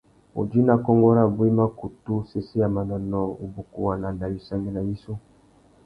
[0.39, 5.13] Udjï nà kônkô rabú i mà kutu sésséya manônōh, wubukuwana na wissangüena yissú.